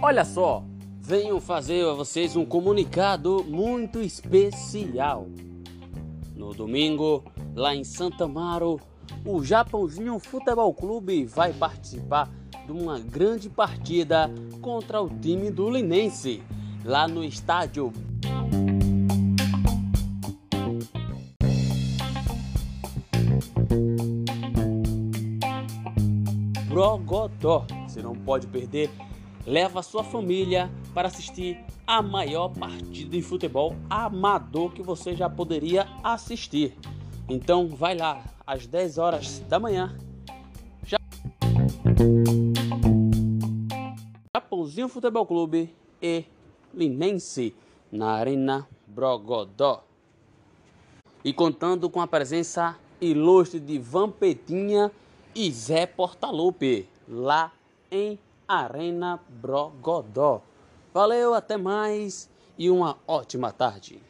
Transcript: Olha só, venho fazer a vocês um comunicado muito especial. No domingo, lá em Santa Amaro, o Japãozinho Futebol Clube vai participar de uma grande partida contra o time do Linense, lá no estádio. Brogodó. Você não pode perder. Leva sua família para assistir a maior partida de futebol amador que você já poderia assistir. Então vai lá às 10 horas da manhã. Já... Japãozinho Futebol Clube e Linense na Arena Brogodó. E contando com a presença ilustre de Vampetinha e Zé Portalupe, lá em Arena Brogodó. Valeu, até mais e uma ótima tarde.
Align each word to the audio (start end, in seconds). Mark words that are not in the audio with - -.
Olha 0.00 0.24
só, 0.24 0.64
venho 1.00 1.40
fazer 1.40 1.86
a 1.86 1.94
vocês 1.94 2.36
um 2.36 2.44
comunicado 2.44 3.44
muito 3.48 4.00
especial. 4.00 5.28
No 6.34 6.52
domingo, 6.52 7.24
lá 7.54 7.74
em 7.74 7.84
Santa 7.84 8.24
Amaro, 8.24 8.80
o 9.24 9.44
Japãozinho 9.44 10.18
Futebol 10.18 10.74
Clube 10.74 11.24
vai 11.24 11.52
participar 11.52 12.28
de 12.66 12.72
uma 12.72 12.98
grande 12.98 13.48
partida 13.48 14.30
contra 14.60 15.00
o 15.00 15.08
time 15.08 15.50
do 15.50 15.70
Linense, 15.70 16.42
lá 16.84 17.06
no 17.06 17.22
estádio. 17.22 17.92
Brogodó. 26.72 27.66
Você 27.86 28.00
não 28.00 28.14
pode 28.14 28.46
perder. 28.46 28.88
Leva 29.46 29.82
sua 29.82 30.02
família 30.02 30.70
para 30.94 31.08
assistir 31.08 31.62
a 31.86 32.00
maior 32.00 32.48
partida 32.48 33.10
de 33.10 33.20
futebol 33.20 33.76
amador 33.90 34.72
que 34.72 34.82
você 34.82 35.14
já 35.14 35.28
poderia 35.28 35.86
assistir. 36.02 36.74
Então 37.28 37.68
vai 37.68 37.94
lá 37.94 38.24
às 38.46 38.66
10 38.66 38.96
horas 38.96 39.40
da 39.40 39.60
manhã. 39.60 39.94
Já... 40.86 40.96
Japãozinho 44.34 44.88
Futebol 44.88 45.26
Clube 45.26 45.74
e 46.00 46.24
Linense 46.72 47.54
na 47.90 48.12
Arena 48.12 48.66
Brogodó. 48.86 49.84
E 51.22 51.34
contando 51.34 51.90
com 51.90 52.00
a 52.00 52.06
presença 52.06 52.78
ilustre 52.98 53.60
de 53.60 53.78
Vampetinha 53.78 54.90
e 55.34 55.50
Zé 55.50 55.86
Portalupe, 55.86 56.88
lá 57.08 57.52
em 57.90 58.18
Arena 58.46 59.20
Brogodó. 59.28 60.42
Valeu, 60.92 61.34
até 61.34 61.56
mais 61.56 62.28
e 62.58 62.70
uma 62.70 62.98
ótima 63.06 63.50
tarde. 63.52 64.00